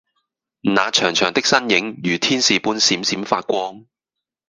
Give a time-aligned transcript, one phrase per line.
[0.61, 3.85] 那長長的身影如天使般閃閃發光